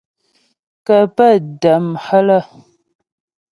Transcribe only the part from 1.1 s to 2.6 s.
pə́ dam há lə́.